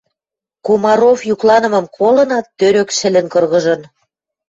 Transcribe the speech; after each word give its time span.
Комаров 0.65 1.19
юкланымым 1.33 1.85
колынат, 1.97 2.45
тӧрӧк 2.57 2.89
шӹлӹн 2.97 3.27
кыргыжын. 3.33 3.81